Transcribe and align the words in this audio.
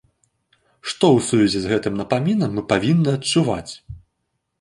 Што 0.91 1.05
ў 1.15 1.25
сувязі 1.27 1.59
з 1.65 1.69
гэтым 1.71 1.99
напамінам 2.01 2.55
мы 2.57 2.63
павінны 2.73 3.09
адчуваць? 3.19 3.71